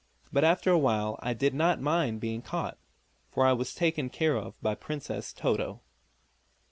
[0.33, 2.79] But after a while I did not mind being caught,
[3.29, 5.81] for I was taken care of by Princess Toto."